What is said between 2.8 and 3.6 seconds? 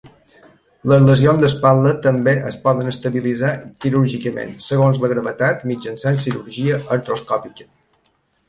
estabilitzar